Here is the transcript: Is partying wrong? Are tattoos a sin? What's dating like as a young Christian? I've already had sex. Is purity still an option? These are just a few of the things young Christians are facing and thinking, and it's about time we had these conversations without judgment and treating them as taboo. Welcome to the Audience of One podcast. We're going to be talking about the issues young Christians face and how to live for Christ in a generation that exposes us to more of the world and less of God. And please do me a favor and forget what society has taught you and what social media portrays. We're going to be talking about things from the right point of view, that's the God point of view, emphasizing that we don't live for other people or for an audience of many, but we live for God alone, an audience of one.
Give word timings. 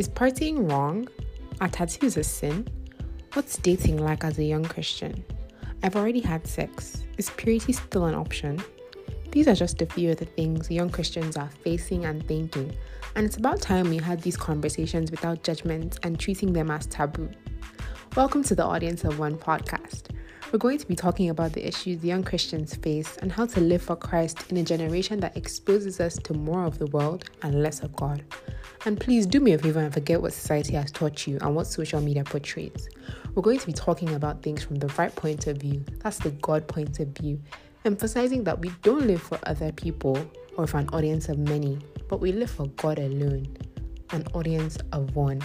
Is 0.00 0.08
partying 0.08 0.70
wrong? 0.70 1.06
Are 1.60 1.68
tattoos 1.68 2.16
a 2.16 2.24
sin? 2.24 2.66
What's 3.34 3.58
dating 3.58 3.98
like 3.98 4.24
as 4.24 4.38
a 4.38 4.42
young 4.42 4.64
Christian? 4.64 5.22
I've 5.82 5.94
already 5.94 6.20
had 6.20 6.46
sex. 6.46 7.04
Is 7.18 7.28
purity 7.28 7.74
still 7.74 8.06
an 8.06 8.14
option? 8.14 8.62
These 9.30 9.46
are 9.46 9.54
just 9.54 9.82
a 9.82 9.84
few 9.84 10.12
of 10.12 10.16
the 10.16 10.24
things 10.24 10.70
young 10.70 10.88
Christians 10.88 11.36
are 11.36 11.50
facing 11.50 12.06
and 12.06 12.26
thinking, 12.26 12.74
and 13.14 13.26
it's 13.26 13.36
about 13.36 13.60
time 13.60 13.90
we 13.90 13.98
had 13.98 14.22
these 14.22 14.38
conversations 14.38 15.10
without 15.10 15.42
judgment 15.42 15.98
and 16.02 16.18
treating 16.18 16.54
them 16.54 16.70
as 16.70 16.86
taboo. 16.86 17.28
Welcome 18.16 18.42
to 18.44 18.54
the 18.54 18.64
Audience 18.64 19.04
of 19.04 19.18
One 19.18 19.36
podcast. 19.36 20.16
We're 20.50 20.60
going 20.60 20.78
to 20.78 20.88
be 20.88 20.96
talking 20.96 21.28
about 21.28 21.52
the 21.52 21.68
issues 21.68 22.02
young 22.02 22.22
Christians 22.22 22.74
face 22.74 23.18
and 23.18 23.30
how 23.30 23.44
to 23.44 23.60
live 23.60 23.82
for 23.82 23.96
Christ 23.96 24.50
in 24.50 24.56
a 24.56 24.62
generation 24.62 25.20
that 25.20 25.36
exposes 25.36 26.00
us 26.00 26.16
to 26.20 26.32
more 26.32 26.64
of 26.64 26.78
the 26.78 26.86
world 26.86 27.28
and 27.42 27.62
less 27.62 27.82
of 27.82 27.94
God. 27.94 28.24
And 28.86 28.98
please 28.98 29.26
do 29.26 29.40
me 29.40 29.52
a 29.52 29.58
favor 29.58 29.80
and 29.80 29.92
forget 29.92 30.22
what 30.22 30.32
society 30.32 30.72
has 30.74 30.90
taught 30.90 31.26
you 31.26 31.36
and 31.42 31.54
what 31.54 31.66
social 31.66 32.00
media 32.00 32.24
portrays. 32.24 32.88
We're 33.34 33.42
going 33.42 33.58
to 33.58 33.66
be 33.66 33.74
talking 33.74 34.14
about 34.14 34.42
things 34.42 34.64
from 34.64 34.76
the 34.76 34.88
right 34.98 35.14
point 35.14 35.46
of 35.46 35.58
view, 35.58 35.84
that's 35.98 36.18
the 36.18 36.30
God 36.30 36.66
point 36.66 36.98
of 36.98 37.08
view, 37.08 37.40
emphasizing 37.84 38.44
that 38.44 38.58
we 38.58 38.70
don't 38.82 39.06
live 39.06 39.20
for 39.20 39.38
other 39.44 39.70
people 39.72 40.18
or 40.56 40.66
for 40.66 40.78
an 40.78 40.88
audience 40.90 41.28
of 41.28 41.38
many, 41.38 41.78
but 42.08 42.20
we 42.20 42.32
live 42.32 42.50
for 42.50 42.66
God 42.68 42.98
alone, 42.98 43.54
an 44.10 44.26
audience 44.32 44.78
of 44.92 45.14
one. 45.14 45.42